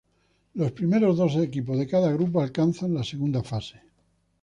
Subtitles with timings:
[0.55, 3.81] Los primeros dos equipos de cada grupo alcanzan la segunda fase.